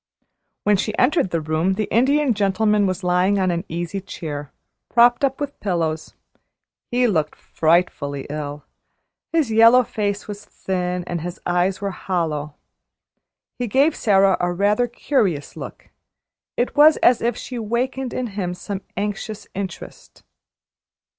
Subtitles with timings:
[0.63, 4.51] When she entered the room the Indian Gentleman was lying on an easy chair,
[4.89, 6.15] propped up with pillows.
[6.89, 8.63] He looked frightfully ill.
[9.31, 12.55] His yellow face was thin, and his eyes were hollow.
[13.59, 15.91] He gave Sara a rather curious look
[16.57, 20.23] it was as if she wakened in him some anxious interest.